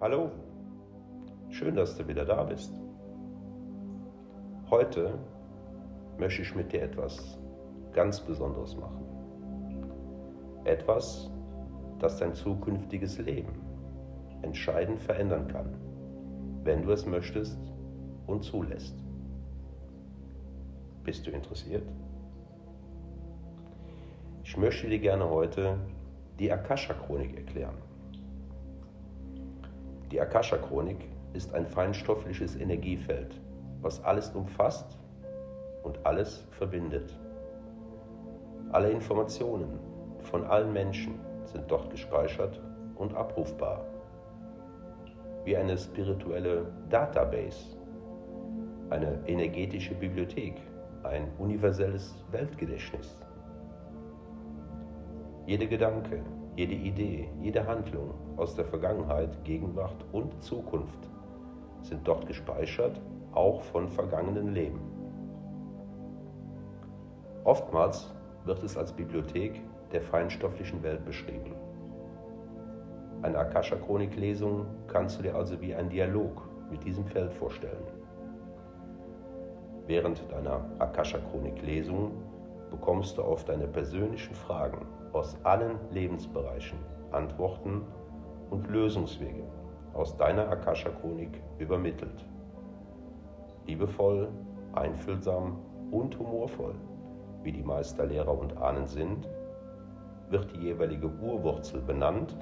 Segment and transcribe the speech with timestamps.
[0.00, 0.30] Hallo,
[1.50, 2.72] schön, dass du wieder da bist.
[4.70, 5.18] Heute
[6.18, 7.36] möchte ich mit dir etwas
[7.92, 9.04] ganz Besonderes machen.
[10.62, 11.28] Etwas,
[11.98, 13.60] das dein zukünftiges Leben
[14.42, 15.74] entscheidend verändern kann,
[16.62, 17.58] wenn du es möchtest
[18.28, 18.94] und zulässt.
[21.02, 21.90] Bist du interessiert?
[24.44, 25.76] Ich möchte dir gerne heute
[26.38, 27.87] die Akasha-Chronik erklären.
[30.10, 31.04] Die Akasha-Chronik
[31.34, 33.38] ist ein feinstoffliches Energiefeld,
[33.82, 34.98] was alles umfasst
[35.82, 37.12] und alles verbindet.
[38.72, 39.78] Alle Informationen
[40.20, 42.58] von allen Menschen sind dort gespeichert
[42.96, 43.84] und abrufbar.
[45.44, 47.76] Wie eine spirituelle Database,
[48.88, 50.54] eine energetische Bibliothek,
[51.02, 53.14] ein universelles Weltgedächtnis.
[55.46, 56.22] Jede Gedanke,
[56.58, 61.08] jede Idee, jede Handlung aus der Vergangenheit, Gegenwart und Zukunft
[61.82, 63.00] sind dort gespeichert,
[63.32, 64.80] auch von vergangenen Leben.
[67.44, 68.12] Oftmals
[68.44, 69.60] wird es als Bibliothek
[69.92, 71.54] der feinstofflichen Welt beschrieben.
[73.22, 77.86] Eine Akasha-Chronik-Lesung kannst du dir also wie ein Dialog mit diesem Feld vorstellen.
[79.86, 82.10] Während deiner Akasha-Chronik-Lesung
[82.68, 86.78] bekommst du auf deine persönlichen Fragen aus allen Lebensbereichen
[87.12, 87.82] Antworten
[88.50, 89.44] und Lösungswege
[89.94, 92.24] aus deiner Akasha-Chronik übermittelt.
[93.66, 94.28] Liebevoll,
[94.72, 95.58] einfühlsam
[95.90, 96.74] und humorvoll,
[97.42, 99.28] wie die Meisterlehrer und Ahnen sind,
[100.30, 102.36] wird die jeweilige Urwurzel benannt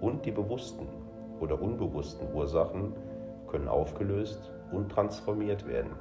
[0.00, 0.86] und die bewussten
[1.40, 2.94] oder unbewussten Ursachen
[3.48, 5.92] können aufgelöst und transformiert werden.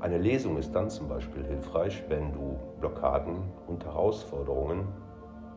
[0.00, 4.86] Eine Lesung ist dann zum Beispiel hilfreich, wenn du Blockaden und Herausforderungen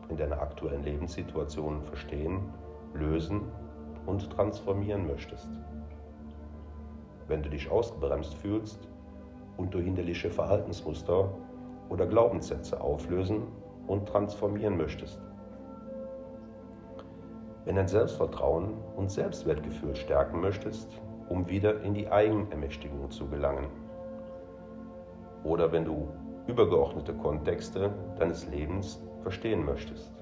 [0.08, 2.52] in deiner aktuellen Lebenssituation verstehen,
[2.92, 3.42] lösen
[4.04, 5.48] und transformieren möchtest.
[7.28, 8.88] Wenn du dich ausgebremst fühlst
[9.58, 11.32] und du hinderliche Verhaltensmuster
[11.88, 13.44] oder Glaubenssätze auflösen
[13.86, 15.20] und transformieren möchtest.
[17.64, 20.88] Wenn dein Selbstvertrauen und Selbstwertgefühl stärken möchtest,
[21.28, 23.68] um wieder in die Eigenermächtigung zu gelangen
[25.44, 26.08] oder wenn du
[26.46, 30.12] übergeordnete Kontexte deines Lebens verstehen möchtest.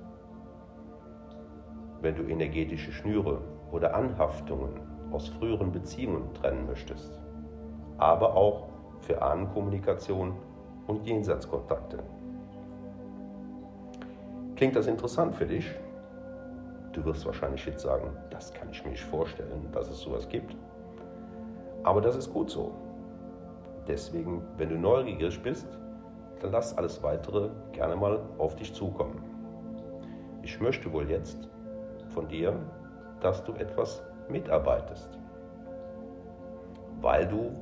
[2.00, 3.40] Wenn du energetische Schnüre
[3.72, 4.80] oder Anhaftungen
[5.10, 7.18] aus früheren Beziehungen trennen möchtest,
[7.98, 8.68] aber auch
[9.00, 10.34] für Ahnenkommunikation
[10.86, 11.98] und Jenseitskontakte.
[14.56, 15.70] Klingt das interessant für dich?
[16.92, 20.56] Du wirst wahrscheinlich jetzt sagen, das kann ich mir nicht vorstellen, dass es sowas gibt.
[21.82, 22.72] Aber das ist gut so.
[23.86, 25.66] Deswegen, wenn du neugierig bist,
[26.40, 29.22] dann lass alles weitere gerne mal auf dich zukommen.
[30.42, 31.48] Ich möchte wohl jetzt
[32.08, 32.54] von dir,
[33.20, 35.18] dass du etwas mitarbeitest,
[37.00, 37.52] weil du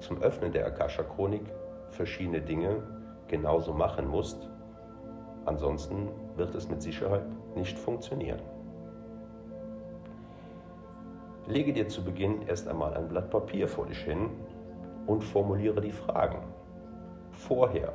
[0.00, 1.42] zum Öffnen der Akasha-Chronik
[1.90, 2.82] verschiedene Dinge
[3.28, 4.48] genauso machen musst.
[5.44, 8.40] Ansonsten wird es mit Sicherheit nicht funktionieren.
[11.46, 14.30] Lege dir zu Beginn erst einmal ein Blatt Papier vor dich hin
[15.06, 16.38] und formuliere die Fragen
[17.30, 17.92] vorher,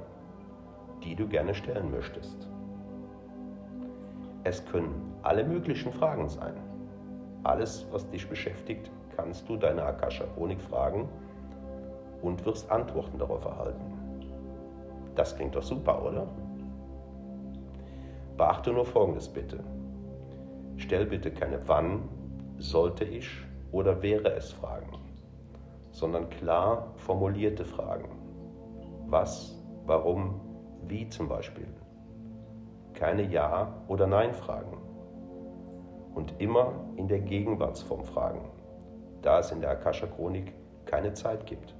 [1.03, 2.47] die du gerne stellen möchtest.
[4.43, 6.53] Es können alle möglichen Fragen sein.
[7.43, 11.07] Alles, was dich beschäftigt, kannst du deine Akasha-Chronik fragen
[12.21, 13.93] und wirst Antworten darauf erhalten.
[15.15, 16.27] Das klingt doch super, oder?
[18.37, 19.59] Beachte nur Folgendes bitte.
[20.77, 22.07] Stell bitte keine wann,
[22.57, 23.29] sollte ich
[23.71, 25.08] oder wäre es Fragen
[25.99, 28.07] sondern klar formulierte Fragen.
[29.07, 30.39] Was, warum,
[30.87, 31.67] wie zum Beispiel.
[32.93, 34.77] Keine Ja- oder Nein-Fragen.
[36.15, 38.45] Und immer in der Gegenwartsform fragen,
[39.21, 40.53] da es in der Akasha-Chronik
[40.85, 41.75] keine Zeit gibt.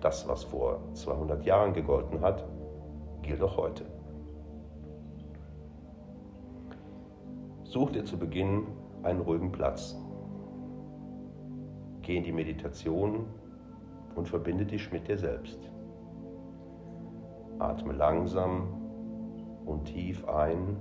[0.00, 2.44] Das, was vor 200 Jahren gegolten hat,
[3.22, 3.84] gilt auch heute.
[7.64, 8.68] Such dir zu Beginn
[9.02, 9.96] einen ruhigen Platz,
[12.08, 13.26] Geh in die Meditation
[14.14, 15.58] und verbinde dich mit dir selbst.
[17.58, 18.66] Atme langsam
[19.66, 20.78] und tief ein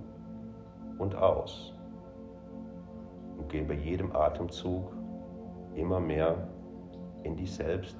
[0.97, 1.73] und aus.
[3.37, 4.89] Und geh bei jedem Atemzug
[5.75, 6.47] immer mehr
[7.23, 7.97] in dich selbst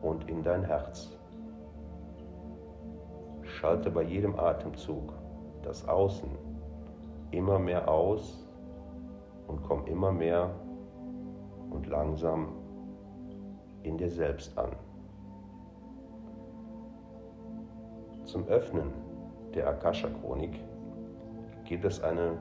[0.00, 1.18] und in dein Herz.
[3.42, 5.12] Schalte bei jedem Atemzug
[5.62, 6.30] das Außen
[7.32, 8.48] immer mehr aus
[9.48, 10.54] und komm immer mehr
[11.70, 12.48] und langsam
[13.82, 14.70] in dir selbst an.
[18.24, 18.92] Zum Öffnen
[19.54, 20.60] der Akasha-Chronik
[21.64, 22.38] gibt es eine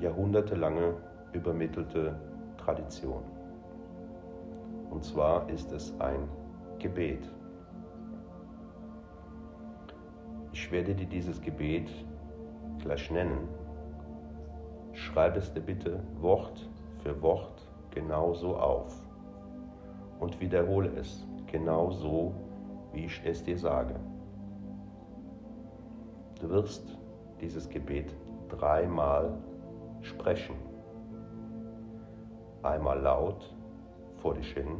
[0.00, 0.94] jahrhundertelange
[1.32, 2.18] übermittelte
[2.56, 3.22] Tradition.
[4.90, 6.28] Und zwar ist es ein
[6.78, 7.30] Gebet.
[10.52, 11.90] Ich werde dir dieses Gebet
[12.78, 13.48] gleich nennen.
[14.92, 16.68] Schreib es dir bitte Wort
[17.02, 17.57] für Wort
[17.98, 18.94] genauso auf
[20.20, 22.32] und wiederhole es genauso,
[22.92, 23.96] wie ich es dir sage.
[26.40, 26.96] Du wirst
[27.40, 28.14] dieses Gebet
[28.48, 29.36] dreimal
[30.02, 30.54] sprechen.
[32.62, 33.52] Einmal laut
[34.18, 34.76] vor dich hin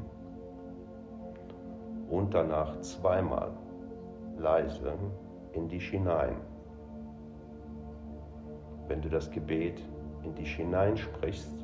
[2.09, 3.51] und danach zweimal
[4.37, 4.93] leise
[5.55, 6.37] in dich hinein.
[8.87, 9.83] Wenn du das Gebet
[10.23, 11.58] in dich hineinsprichst,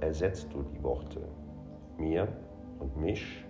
[0.00, 1.20] ersetzt du die Worte
[1.98, 2.28] mir
[2.78, 3.44] und mich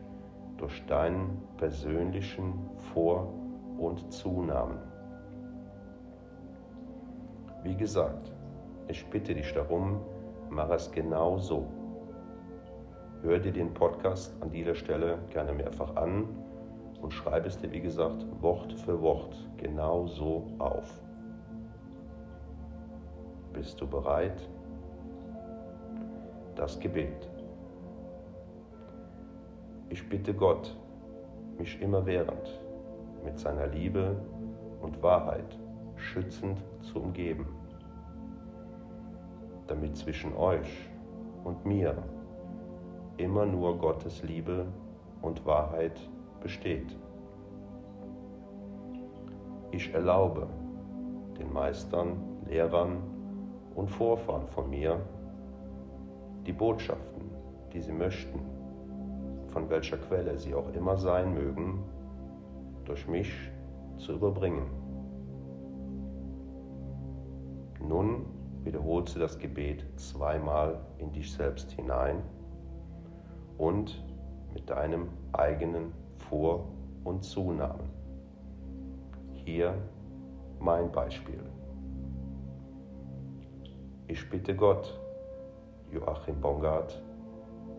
[0.57, 2.55] durch deinen persönlichen
[2.93, 3.33] Vor-
[3.79, 4.79] und Zunamen.
[7.63, 8.33] Wie gesagt,
[8.89, 10.01] ich bitte dich darum,
[10.51, 11.67] mach es genau so.
[13.23, 16.27] Hör dir den Podcast an dieser Stelle gerne mehrfach an
[17.01, 20.91] und schreib es dir, wie gesagt, Wort für Wort genau so auf.
[23.53, 24.49] Bist du bereit?
[26.57, 27.29] Das Gebet.
[29.89, 30.77] Ich bitte Gott,
[31.59, 32.61] mich immerwährend
[33.25, 34.17] mit seiner Liebe
[34.81, 35.59] und Wahrheit
[35.97, 37.47] schützend zu umgeben,
[39.67, 40.89] damit zwischen euch
[41.45, 41.97] und mir
[43.17, 44.67] immer nur Gottes Liebe
[45.23, 46.01] und Wahrheit
[46.41, 46.97] besteht.
[49.73, 50.49] Ich erlaube
[51.39, 52.17] den Meistern,
[52.49, 52.99] Lehrern
[53.75, 55.01] und Vorfahren von mir,
[56.47, 57.31] die Botschaften,
[57.73, 58.41] die sie möchten,
[59.49, 61.83] von welcher Quelle sie auch immer sein mögen,
[62.85, 63.33] durch mich
[63.99, 64.67] zu überbringen.
[67.81, 68.27] Nun
[68.65, 72.23] wiederholst du das Gebet zweimal in dich selbst hinein
[73.59, 74.05] und
[74.53, 75.93] mit deinem eigenen
[76.29, 76.67] Vor-
[77.05, 77.89] und Zunamen.
[79.33, 79.75] Hier
[80.59, 81.41] mein Beispiel.
[84.07, 85.00] Ich bitte Gott,
[85.93, 87.03] Joachim Bongard,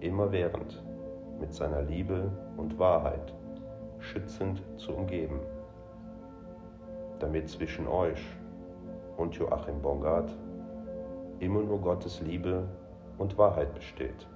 [0.01, 0.83] immerwährend
[1.39, 3.33] mit seiner Liebe und Wahrheit
[3.99, 5.39] schützend zu umgeben,
[7.19, 8.21] damit zwischen euch
[9.17, 10.35] und Joachim Bongard
[11.39, 12.67] immer nur Gottes Liebe
[13.17, 14.27] und Wahrheit besteht.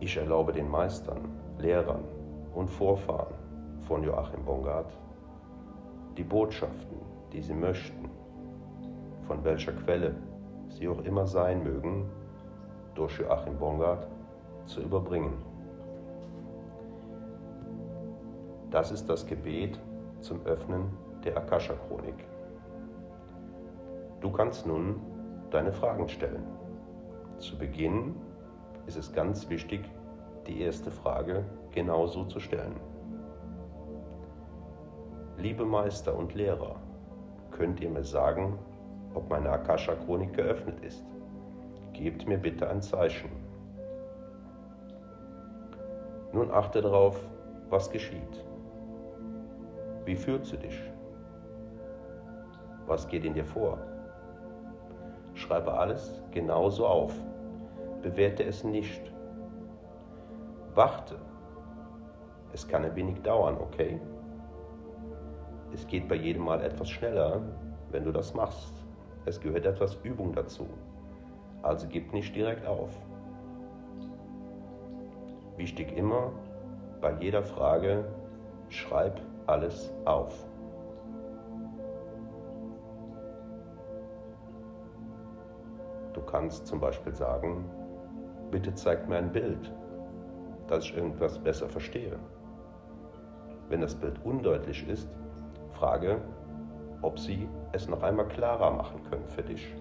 [0.00, 1.28] Ich erlaube den Meistern,
[1.58, 2.04] Lehrern
[2.54, 3.34] und Vorfahren
[3.86, 4.92] von Joachim Bongard
[6.16, 6.98] die Botschaften,
[7.32, 8.10] die sie möchten,
[9.26, 10.14] von welcher Quelle
[10.74, 12.10] sie auch immer sein mögen,
[12.94, 14.06] durch Joachim Bongard
[14.66, 15.34] zu überbringen.
[18.70, 19.78] Das ist das Gebet
[20.20, 20.90] zum Öffnen
[21.24, 22.26] der Akasha-Chronik.
[24.20, 25.00] Du kannst nun
[25.50, 26.44] deine Fragen stellen.
[27.38, 28.14] Zu Beginn
[28.86, 29.82] ist es ganz wichtig,
[30.46, 32.76] die erste Frage genauso zu stellen.
[35.36, 36.76] Liebe Meister und Lehrer,
[37.50, 38.58] könnt ihr mir sagen,
[39.14, 41.04] ob meine Akasha-Chronik geöffnet ist?
[41.92, 43.30] Gebt mir bitte ein Zeichen.
[46.32, 47.18] Nun achte darauf,
[47.68, 48.44] was geschieht.
[50.04, 50.80] Wie fühlst du dich?
[52.86, 53.78] Was geht in dir vor?
[55.34, 57.12] Schreibe alles genauso auf
[58.02, 59.00] bewerte es nicht.
[60.74, 61.16] Warte.
[62.52, 63.98] Es kann ein wenig dauern, okay?
[65.72, 67.40] Es geht bei jedem Mal etwas schneller,
[67.90, 68.74] wenn du das machst.
[69.24, 70.66] Es gehört etwas Übung dazu.
[71.62, 72.90] Also gib nicht direkt auf.
[75.56, 76.32] Wichtig immer,
[77.00, 78.04] bei jeder Frage,
[78.68, 80.46] schreib alles auf.
[86.14, 87.64] Du kannst zum Beispiel sagen,
[88.50, 89.72] bitte zeigt mir ein Bild,
[90.66, 92.18] dass ich irgendwas besser verstehe.
[93.68, 95.08] Wenn das Bild undeutlich ist,
[95.70, 96.20] frage,
[97.02, 99.74] ob Sie es noch einmal klarer machen können für dich.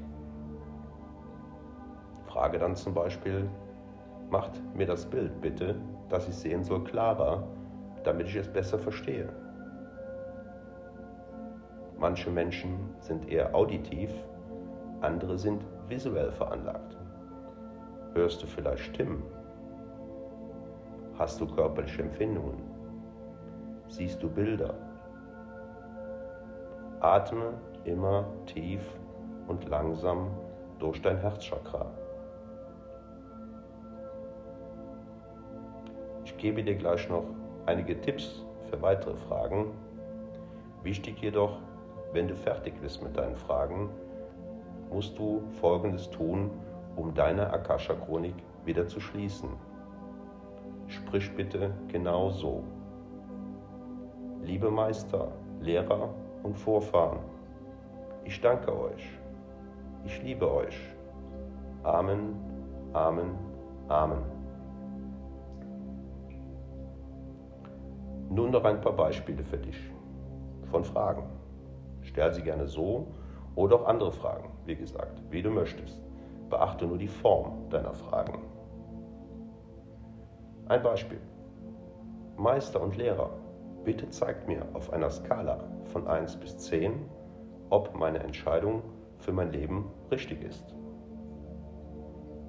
[2.25, 3.49] Frage dann zum Beispiel,
[4.29, 5.75] macht mir das Bild bitte,
[6.09, 7.47] das ich sehen soll, klarer,
[8.03, 9.29] damit ich es besser verstehe.
[11.99, 14.11] Manche Menschen sind eher auditiv,
[15.01, 16.97] andere sind visuell veranlagt.
[18.13, 19.23] Hörst du vielleicht Stimmen?
[21.17, 22.61] Hast du körperliche Empfindungen?
[23.87, 24.90] Siehst du Bilder?
[27.01, 27.53] Atme
[27.84, 28.81] immer tief
[29.48, 30.29] und langsam
[30.77, 31.88] durch dein Herzchakra.
[36.24, 37.24] Ich gebe dir gleich noch
[37.65, 39.72] einige Tipps für weitere Fragen.
[40.84, 41.58] Wichtig jedoch,
[42.13, 43.89] wenn du fertig bist mit deinen Fragen,
[44.91, 46.51] musst du Folgendes tun,
[46.96, 49.50] um deine Akasha-Chronik wieder zu schließen.
[50.86, 52.63] Sprich bitte genau so.
[54.43, 55.31] Liebe Meister,
[55.62, 57.19] Lehrer und Vorfahren,
[58.24, 59.10] ich danke euch.
[60.05, 60.77] Ich liebe euch.
[61.83, 62.36] Amen,
[62.93, 63.38] Amen,
[63.88, 64.24] Amen.
[68.29, 69.77] Nun noch ein paar Beispiele für dich
[70.69, 71.24] von Fragen.
[72.01, 73.07] Stell sie gerne so
[73.55, 76.01] oder auch andere Fragen, wie gesagt, wie du möchtest.
[76.50, 78.39] Beachte nur die Form deiner Fragen.
[80.67, 81.19] Ein Beispiel.
[82.38, 83.29] Meister und Lehrer,
[83.83, 86.93] bitte zeigt mir auf einer Skala von 1 bis 10,
[87.69, 88.83] ob meine Entscheidung
[89.17, 90.75] für mein Leben richtig ist.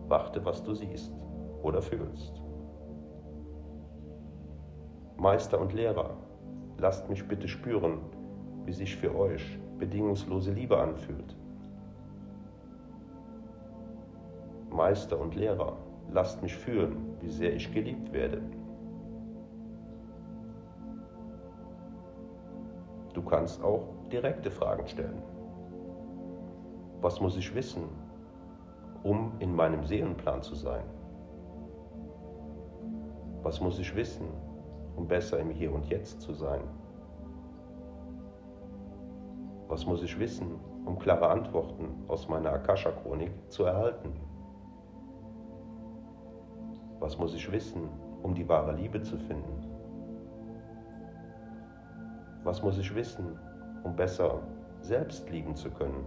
[0.09, 1.13] Warte, was du siehst
[1.63, 2.43] oder fühlst.
[5.17, 6.17] Meister und Lehrer,
[6.79, 8.01] lasst mich bitte spüren,
[8.65, 11.37] wie sich für euch bedingungslose Liebe anfühlt.
[14.71, 15.77] Meister und Lehrer,
[16.11, 18.43] lasst mich fühlen, wie sehr ich geliebt werde.
[23.23, 25.23] Du kannst auch direkte Fragen stellen.
[27.01, 27.85] Was muss ich wissen,
[29.05, 30.83] um in meinem Seelenplan zu sein?
[33.43, 34.27] Was muss ich wissen,
[34.97, 36.63] um besser im Hier und Jetzt zu sein?
[39.69, 44.13] Was muss ich wissen, um klare Antworten aus meiner Akasha-Chronik zu erhalten?
[46.99, 47.89] Was muss ich wissen,
[48.23, 49.72] um die wahre Liebe zu finden?
[52.45, 53.39] Was muss ich wissen,
[53.85, 54.41] um besser
[54.81, 56.05] selbst lieben zu können?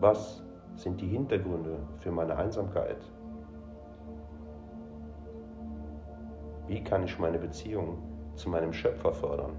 [0.00, 0.42] Was
[0.76, 2.98] sind die Hintergründe für meine Einsamkeit?
[6.68, 7.98] Wie kann ich meine Beziehung
[8.34, 9.52] zu meinem Schöpfer fördern?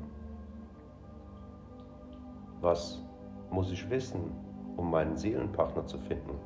[2.61, 3.03] Was
[3.51, 4.31] muss ich wissen,
[4.77, 6.39] um meinen Seelenpartner zu finden?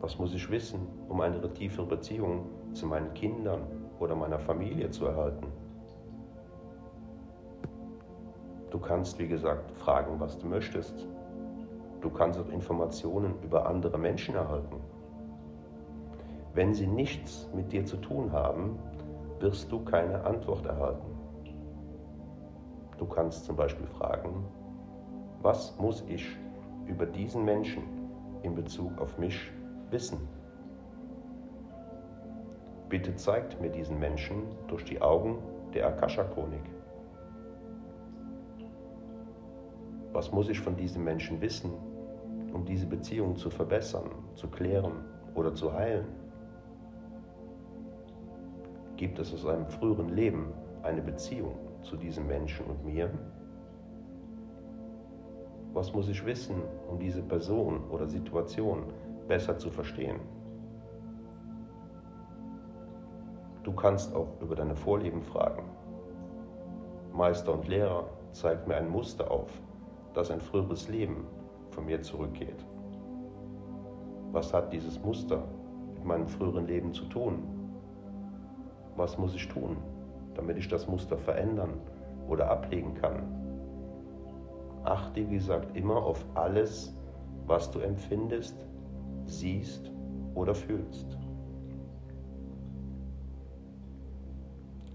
[0.00, 3.62] Was muss ich wissen, um eine tiefere Beziehung zu meinen Kindern
[3.98, 5.46] oder meiner Familie zu erhalten?
[8.70, 11.06] Du kannst, wie gesagt, fragen, was du möchtest.
[12.00, 14.76] Du kannst auch Informationen über andere Menschen erhalten.
[16.54, 18.78] Wenn sie nichts mit dir zu tun haben,
[19.40, 21.16] wirst du keine Antwort erhalten.
[22.98, 24.44] Du kannst zum Beispiel fragen,
[25.42, 26.26] was muss ich
[26.86, 27.82] über diesen Menschen
[28.42, 29.50] in Bezug auf mich
[29.90, 30.18] Wissen.
[32.88, 35.38] Bitte zeigt mir diesen Menschen durch die Augen
[35.74, 36.62] der Akasha-Chronik.
[40.12, 41.72] Was muss ich von diesem Menschen wissen,
[42.52, 46.06] um diese Beziehung zu verbessern, zu klären oder zu heilen?
[48.96, 50.52] Gibt es aus einem früheren Leben
[50.82, 53.10] eine Beziehung zu diesem Menschen und mir?
[55.74, 58.84] Was muss ich wissen, um diese Person oder Situation
[59.26, 60.20] besser zu verstehen.
[63.66, 65.64] Du kannst auch über deine Vorlieben fragen.
[67.12, 69.50] Meister und Lehrer zeigt mir ein Muster auf,
[70.14, 71.26] das ein früheres Leben
[71.70, 72.64] von mir zurückgeht.
[74.30, 75.42] Was hat dieses Muster
[75.94, 77.42] mit meinem früheren Leben zu tun?
[78.94, 79.78] Was muss ich tun,
[80.34, 81.80] damit ich das Muster verändern
[82.28, 83.24] oder ablegen kann?
[84.84, 86.94] Achte, wie gesagt, immer auf alles,
[87.48, 88.64] was du empfindest,
[89.24, 89.90] siehst
[90.36, 91.18] oder fühlst.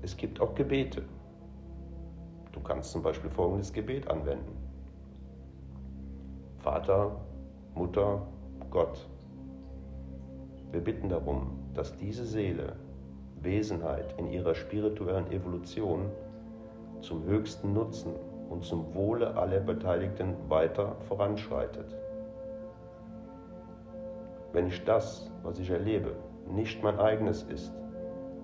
[0.03, 1.03] Es gibt auch Gebete.
[2.51, 4.58] Du kannst zum Beispiel folgendes Gebet anwenden.
[6.58, 7.15] Vater,
[7.75, 8.22] Mutter,
[8.70, 9.08] Gott.
[10.72, 12.75] Wir bitten darum, dass diese Seele,
[13.41, 16.10] Wesenheit in ihrer spirituellen Evolution
[17.01, 18.13] zum höchsten Nutzen
[18.50, 21.96] und zum Wohle aller Beteiligten weiter voranschreitet.
[24.53, 26.15] Wenn ich das, was ich erlebe,
[26.48, 27.72] nicht mein eigenes ist,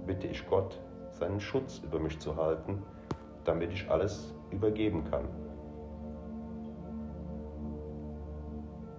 [0.06, 0.80] bitte ich Gott,
[1.18, 2.84] seinen Schutz über mich zu halten,
[3.44, 5.26] damit ich alles übergeben kann.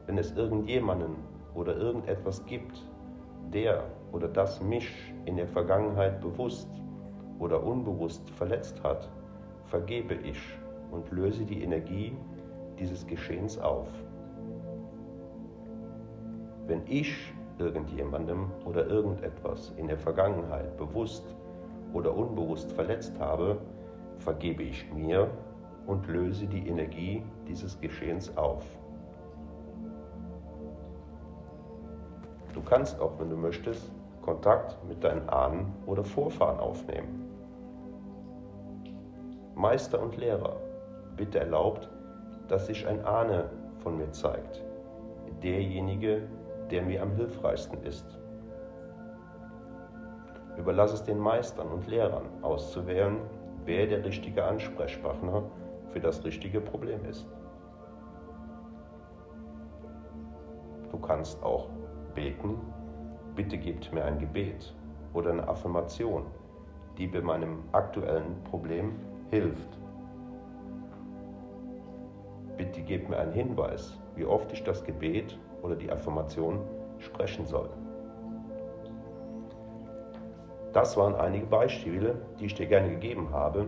[0.07, 1.17] Wenn es irgendjemanden
[1.55, 2.83] oder irgendetwas gibt,
[3.53, 4.91] der oder das mich
[5.27, 6.69] in der Vergangenheit bewusst
[7.39, 9.09] oder unbewusst verletzt hat,
[9.67, 10.41] vergebe ich
[10.91, 12.17] und löse die Energie
[12.79, 13.89] dieses Geschehens auf.
[16.67, 17.15] Wenn ich
[17.59, 21.35] irgendjemandem oder irgendetwas in der Vergangenheit bewusst
[21.93, 23.59] oder unbewusst verletzt habe,
[24.19, 25.31] vergebe ich mir
[25.87, 28.65] und löse die Energie dieses Geschehens auf.
[32.53, 33.91] Du kannst auch, wenn du möchtest,
[34.23, 37.25] Kontakt mit deinen Ahnen oder Vorfahren aufnehmen.
[39.55, 40.57] Meister und Lehrer,
[41.19, 41.91] Bitte erlaubt,
[42.47, 43.51] dass sich ein Ahne
[43.83, 44.63] von mir zeigt,
[45.43, 46.23] derjenige,
[46.71, 48.07] der mir am hilfreichsten ist.
[50.59, 53.19] Überlass es den Meistern und Lehrern auszuwählen,
[53.65, 55.45] wer der richtige Ansprechpartner
[55.93, 57.27] für das richtige Problem ist.
[60.91, 61.69] Du kannst auch
[62.15, 62.59] beten,
[63.37, 64.75] bitte gebt mir ein Gebet
[65.15, 66.27] oder eine Affirmation,
[66.97, 68.97] die bei meinem aktuellen Problem
[69.31, 69.79] hilft.
[72.57, 76.59] Bitte gebt mir einen Hinweis, wie oft ich das Gebet oder die Affirmation
[76.99, 77.71] sprechen soll.
[80.73, 83.67] Das waren einige Beispiele, die ich dir gerne gegeben habe,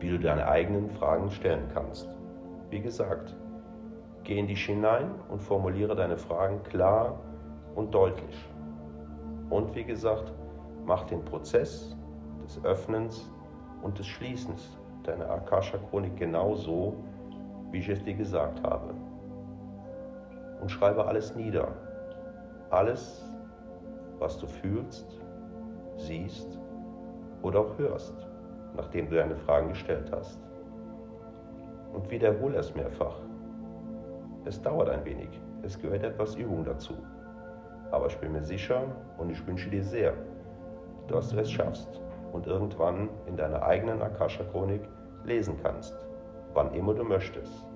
[0.00, 2.08] wie du deine eigenen Fragen stellen kannst.
[2.70, 3.34] Wie gesagt,
[4.22, 7.18] geh in dich hinein und formuliere deine Fragen klar
[7.74, 8.48] und deutlich.
[9.50, 10.32] Und wie gesagt,
[10.84, 11.96] mach den Prozess
[12.44, 13.30] des Öffnens
[13.82, 16.94] und des Schließens deiner Akasha-Chronik genau so,
[17.70, 18.94] wie ich es dir gesagt habe.
[20.60, 21.68] Und schreibe alles nieder.
[22.70, 23.22] Alles,
[24.18, 25.20] was du fühlst,
[25.96, 26.58] siehst
[27.42, 28.14] oder auch hörst,
[28.76, 30.40] nachdem du deine Fragen gestellt hast.
[31.92, 33.16] Und wiederhole es mehrfach.
[34.44, 36.94] Es dauert ein wenig, es gehört etwas Übung dazu.
[37.90, 38.82] Aber ich bin mir sicher
[39.18, 40.14] und ich wünsche dir sehr,
[41.08, 42.00] dass du es schaffst
[42.32, 44.82] und irgendwann in deiner eigenen Akasha-Chronik
[45.24, 45.94] lesen kannst,
[46.52, 47.66] wann immer du möchtest.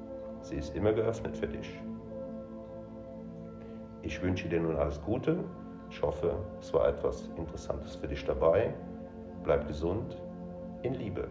[0.43, 1.81] Sie ist immer geöffnet für dich.
[4.03, 5.39] Ich wünsche dir nun alles Gute
[5.91, 8.75] ich hoffe, es war etwas Interessantes für dich dabei.
[9.43, 10.17] Bleib gesund,
[10.83, 11.29] in Liebe.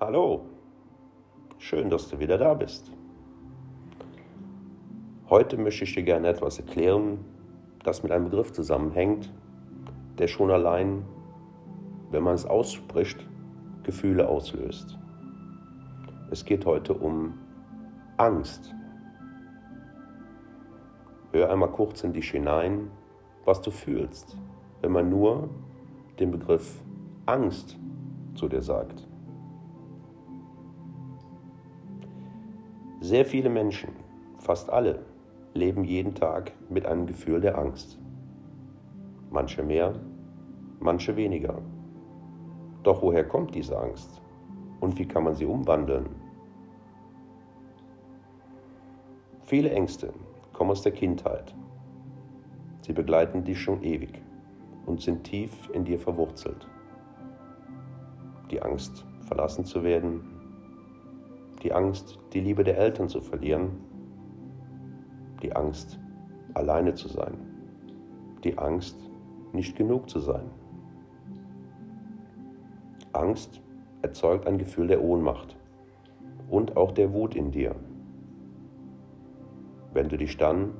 [0.00, 0.46] Hallo,
[1.58, 2.90] schön, dass du wieder da bist.
[5.30, 7.24] Heute möchte ich dir gerne etwas erklären,
[7.84, 9.32] das mit einem Begriff zusammenhängt,
[10.18, 11.04] der schon allein,
[12.10, 13.26] wenn man es ausspricht,
[13.84, 14.98] Gefühle auslöst.
[16.30, 17.38] Es geht heute um
[18.22, 18.72] Angst.
[21.32, 22.88] Hör einmal kurz in dich hinein,
[23.44, 24.38] was du fühlst,
[24.80, 25.48] wenn man nur
[26.20, 26.84] den Begriff
[27.26, 27.76] Angst
[28.36, 29.08] zu dir sagt.
[33.00, 33.90] Sehr viele Menschen,
[34.38, 35.00] fast alle,
[35.52, 37.98] leben jeden Tag mit einem Gefühl der Angst.
[39.32, 39.94] Manche mehr,
[40.78, 41.58] manche weniger.
[42.84, 44.22] Doch woher kommt diese Angst?
[44.78, 46.21] Und wie kann man sie umwandeln?
[49.52, 50.14] Viele Ängste
[50.54, 51.54] kommen aus der Kindheit.
[52.80, 54.22] Sie begleiten dich schon ewig
[54.86, 56.66] und sind tief in dir verwurzelt.
[58.50, 60.22] Die Angst, verlassen zu werden,
[61.62, 63.72] die Angst, die Liebe der Eltern zu verlieren,
[65.42, 66.00] die Angst,
[66.54, 67.36] alleine zu sein,
[68.44, 68.96] die Angst,
[69.52, 70.50] nicht genug zu sein.
[73.12, 73.60] Angst
[74.00, 75.58] erzeugt ein Gefühl der Ohnmacht
[76.48, 77.76] und auch der Wut in dir
[79.92, 80.72] wenn du dich dann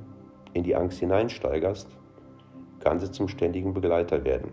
[0.53, 1.87] in die Angst hineinsteigerst,
[2.79, 4.51] kann sie zum ständigen Begleiter werden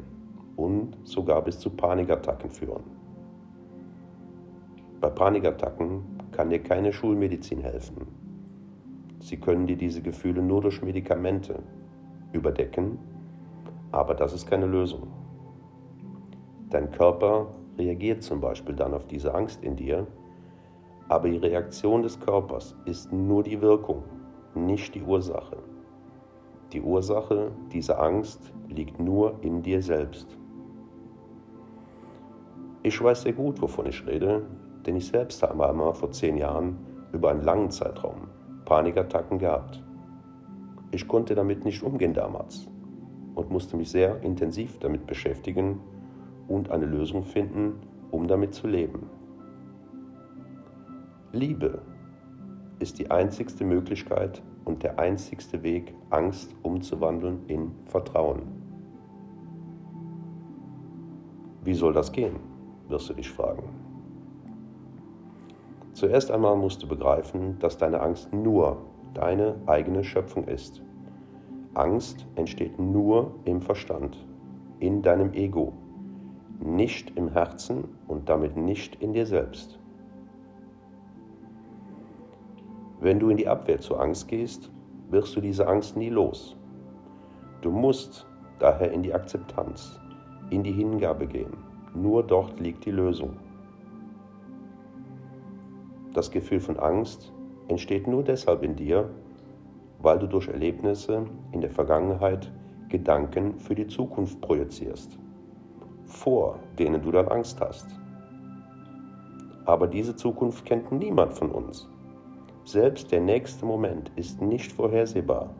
[0.56, 2.84] und sogar bis zu Panikattacken führen.
[5.00, 8.06] Bei Panikattacken kann dir keine Schulmedizin helfen.
[9.18, 11.62] Sie können dir diese Gefühle nur durch Medikamente
[12.32, 12.98] überdecken,
[13.92, 15.08] aber das ist keine Lösung.
[16.70, 20.06] Dein Körper reagiert zum Beispiel dann auf diese Angst in dir,
[21.08, 24.04] aber die Reaktion des Körpers ist nur die Wirkung
[24.54, 25.56] nicht die Ursache.
[26.72, 30.36] Die Ursache dieser Angst liegt nur in dir selbst.
[32.82, 34.42] Ich weiß sehr gut, wovon ich rede,
[34.86, 36.78] denn ich selbst habe einmal vor zehn Jahren
[37.12, 38.28] über einen langen Zeitraum
[38.64, 39.82] Panikattacken gehabt.
[40.92, 42.68] Ich konnte damit nicht umgehen damals
[43.34, 45.80] und musste mich sehr intensiv damit beschäftigen
[46.48, 49.10] und eine Lösung finden, um damit zu leben.
[51.32, 51.82] Liebe
[52.80, 58.42] ist die einzigste Möglichkeit und der einzigste Weg, Angst umzuwandeln in Vertrauen.
[61.62, 62.36] Wie soll das gehen,
[62.88, 63.62] wirst du dich fragen.
[65.92, 68.78] Zuerst einmal musst du begreifen, dass deine Angst nur
[69.12, 70.82] deine eigene Schöpfung ist.
[71.74, 74.24] Angst entsteht nur im Verstand,
[74.78, 75.72] in deinem Ego,
[76.60, 79.79] nicht im Herzen und damit nicht in dir selbst.
[83.00, 84.70] Wenn du in die Abwehr zur Angst gehst,
[85.10, 86.56] wirst du diese Angst nie los.
[87.62, 88.26] Du musst
[88.58, 89.98] daher in die Akzeptanz,
[90.50, 91.56] in die Hingabe gehen.
[91.94, 93.36] Nur dort liegt die Lösung.
[96.12, 97.32] Das Gefühl von Angst
[97.68, 99.08] entsteht nur deshalb in dir,
[100.00, 102.52] weil du durch Erlebnisse in der Vergangenheit
[102.88, 105.18] Gedanken für die Zukunft projizierst.
[106.10, 107.86] vor denen du dann Angst hast.
[109.64, 111.88] Aber diese Zukunft kennt niemand von uns.
[112.64, 115.50] Selbst der nächste Moment ist nicht vorhersehbar.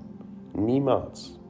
[0.53, 1.41] Niemals.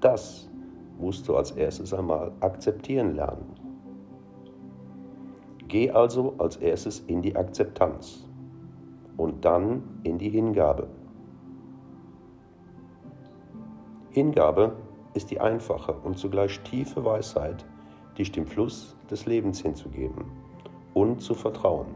[0.00, 0.50] Das
[0.98, 3.54] musst du als erstes einmal akzeptieren lernen.
[5.68, 8.26] Geh also als erstes in die Akzeptanz
[9.16, 10.88] und dann in die Hingabe.
[14.10, 14.72] Hingabe
[15.14, 17.64] ist die einfache und zugleich tiefe Weisheit,
[18.18, 20.24] dich dem Fluss des Lebens hinzugeben
[20.94, 21.86] und zu vertrauen,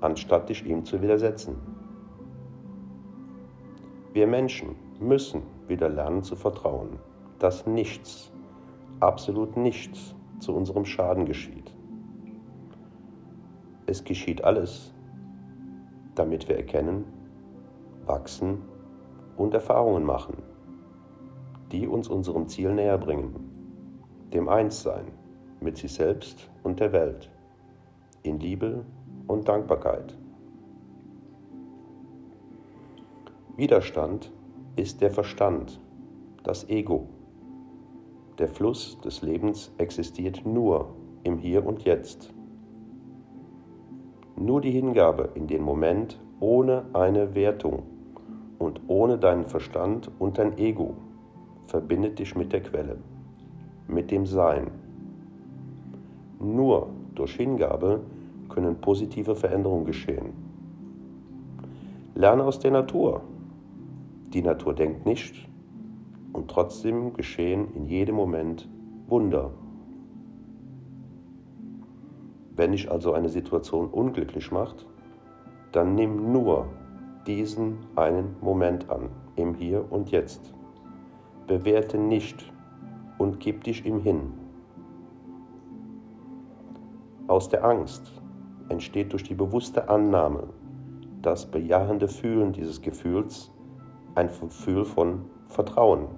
[0.00, 1.71] anstatt dich ihm zu widersetzen.
[4.12, 6.98] Wir Menschen müssen wieder lernen zu vertrauen,
[7.38, 8.30] dass nichts,
[9.00, 11.74] absolut nichts zu unserem Schaden geschieht.
[13.86, 14.92] Es geschieht alles,
[16.14, 17.04] damit wir erkennen,
[18.04, 18.58] wachsen
[19.38, 20.42] und Erfahrungen machen,
[21.70, 23.34] die uns unserem Ziel näher bringen,
[24.34, 25.06] dem Einssein
[25.60, 27.30] mit sich selbst und der Welt,
[28.22, 28.84] in Liebe
[29.26, 30.18] und Dankbarkeit.
[33.54, 34.32] Widerstand
[34.76, 35.78] ist der Verstand,
[36.42, 37.06] das Ego.
[38.38, 40.88] Der Fluss des Lebens existiert nur
[41.22, 42.32] im Hier und Jetzt.
[44.36, 47.82] Nur die Hingabe in den Moment ohne eine Wertung
[48.58, 50.94] und ohne deinen Verstand und dein Ego
[51.66, 52.96] verbindet dich mit der Quelle,
[53.86, 54.70] mit dem Sein.
[56.40, 58.00] Nur durch Hingabe
[58.48, 60.32] können positive Veränderungen geschehen.
[62.14, 63.20] Lerne aus der Natur,
[64.32, 65.48] die Natur denkt nicht
[66.32, 68.68] und trotzdem geschehen in jedem Moment
[69.06, 69.50] Wunder.
[72.54, 74.86] Wenn dich also eine Situation unglücklich macht,
[75.72, 76.66] dann nimm nur
[77.26, 80.54] diesen einen Moment an, im Hier und Jetzt.
[81.46, 82.52] Bewerte nicht
[83.18, 84.32] und gib dich ihm hin.
[87.26, 88.20] Aus der Angst
[88.68, 90.48] entsteht durch die bewusste Annahme
[91.22, 93.50] das bejahende Fühlen dieses Gefühls
[94.14, 96.08] ein Gefühl von Vertrauen.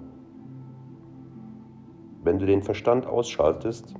[2.23, 3.93] Wenn du den Verstand ausschaltest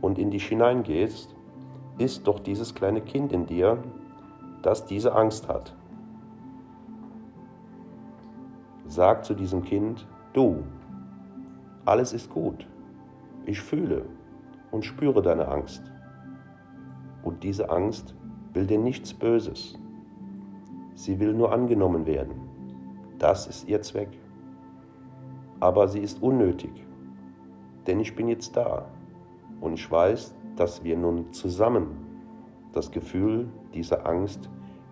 [0.00, 1.34] und in dich hineingehst,
[1.98, 3.82] ist doch dieses kleine Kind in dir,
[4.62, 5.74] das diese Angst hat.
[8.86, 10.62] Sag zu diesem Kind, du,
[11.84, 12.66] alles ist gut.
[13.46, 14.06] Ich fühle
[14.70, 15.82] und spüre deine Angst.
[17.22, 18.14] Und diese Angst
[18.52, 19.78] will dir nichts Böses.
[20.94, 22.33] Sie will nur angenommen werden.
[23.24, 24.10] Das ist ihr Zweck.
[25.58, 26.86] Aber sie ist unnötig,
[27.86, 28.84] denn ich bin jetzt da
[29.62, 31.86] und ich weiß, dass wir nun zusammen
[32.74, 34.50] das Gefühl dieser Angst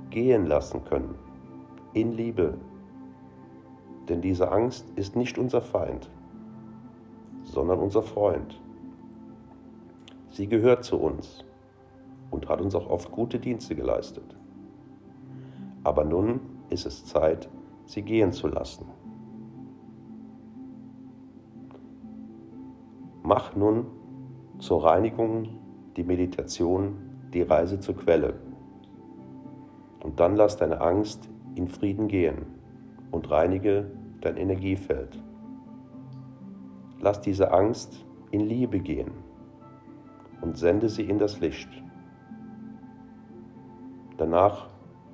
[0.09, 1.14] gehen lassen können,
[1.92, 2.57] in Liebe.
[4.09, 6.09] Denn diese Angst ist nicht unser Feind,
[7.42, 8.59] sondern unser Freund.
[10.31, 11.45] Sie gehört zu uns
[12.31, 14.35] und hat uns auch oft gute Dienste geleistet.
[15.85, 16.40] Aber nun
[16.71, 17.51] ist es Zeit,
[17.92, 18.87] sie gehen zu lassen.
[23.22, 23.87] Mach nun
[24.59, 25.61] zur Reinigung
[25.96, 26.96] die Meditation,
[27.35, 28.35] die Reise zur Quelle.
[30.02, 32.46] Und dann lass deine Angst in Frieden gehen
[33.11, 33.90] und reinige
[34.22, 35.22] dein Energiefeld.
[36.98, 39.11] Lass diese Angst in Liebe gehen
[40.40, 41.68] und sende sie in das Licht.
[44.16, 44.70] Danach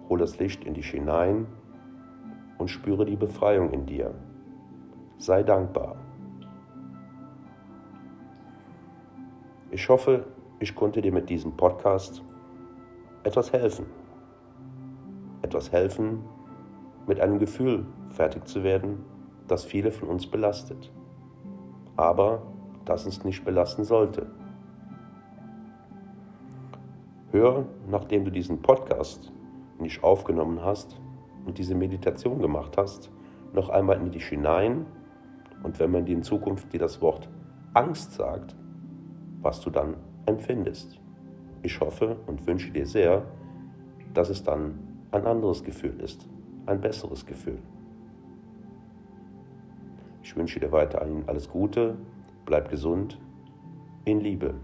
[0.09, 1.47] hol das Licht in dich hinein
[2.59, 4.15] und spüre die Befreiung in dir.
[5.17, 5.97] Sei dankbar.
[9.71, 10.27] Ich hoffe,
[10.61, 12.23] ich konnte dir mit diesem Podcast
[13.23, 13.87] etwas helfen.
[15.43, 16.25] Etwas helfen,
[17.07, 19.05] mit einem Gefühl fertig zu werden,
[19.47, 20.93] das viele von uns belastet.
[21.97, 22.43] Aber
[22.85, 24.27] das uns nicht belasten sollte.
[27.31, 29.33] Hör, nachdem du diesen Podcast
[29.79, 30.99] nicht aufgenommen hast,
[31.49, 33.11] und diese Meditation gemacht hast,
[33.55, 34.85] noch einmal in dich hinein
[35.63, 37.29] und wenn man dir in Zukunft dir das Wort
[37.73, 38.55] Angst sagt,
[39.41, 41.01] was du dann empfindest.
[41.63, 43.25] Ich hoffe und wünsche dir sehr,
[44.13, 44.79] dass es dann
[45.11, 46.29] ein anderes Gefühl ist,
[46.67, 47.59] ein besseres Gefühl.
[50.23, 51.97] Ich wünsche dir weiterhin alles Gute,
[52.45, 53.19] bleib gesund,
[54.05, 54.55] in Liebe.